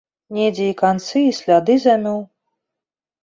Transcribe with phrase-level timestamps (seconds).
[0.35, 2.19] Недзе і канцы і сляды замёў.